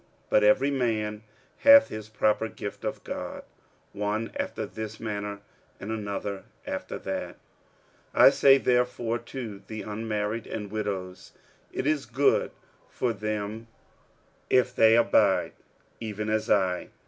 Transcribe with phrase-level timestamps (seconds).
[0.31, 1.21] But every man
[1.59, 3.43] hath his proper gift of God,
[3.93, 5.41] one after this manner,
[5.79, 7.35] and another after that.
[8.15, 11.33] 46:007:008 I say therefore to the unmarried and widows,
[11.71, 12.49] It is good
[12.89, 13.67] for them
[14.49, 15.53] if they abide
[15.99, 16.89] even as I.